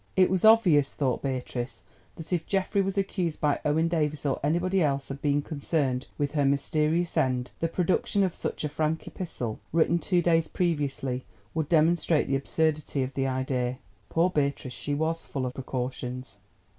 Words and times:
It 0.15 0.31
was 0.31 0.43
obvious, 0.43 0.95
thought 0.95 1.21
Beatrice, 1.21 1.83
that 2.15 2.33
if 2.33 2.47
Geoffrey 2.47 2.81
was 2.81 2.97
accused 2.97 3.39
by 3.39 3.59
Owen 3.63 3.87
Davies 3.87 4.25
or 4.25 4.39
anybody 4.43 4.81
else 4.81 5.11
of 5.11 5.21
being 5.21 5.43
concerned 5.43 6.07
with 6.17 6.31
her 6.31 6.43
mysterious 6.43 7.15
end, 7.15 7.51
the 7.59 7.67
production 7.67 8.23
of 8.23 8.33
such 8.33 8.63
a 8.63 8.69
frank 8.69 9.05
epistle 9.05 9.59
written 9.71 9.99
two 9.99 10.23
days 10.23 10.47
previously 10.47 11.23
would 11.53 11.69
demonstrate 11.69 12.27
the 12.27 12.35
absurdity 12.35 13.03
of 13.03 13.13
the 13.13 13.27
idea. 13.27 13.77
Poor 14.09 14.31
Beatrice, 14.31 14.73
she 14.73 14.95
was 14.95 15.27
full 15.27 15.45
of 15.45 15.53
precautions! 15.53 16.39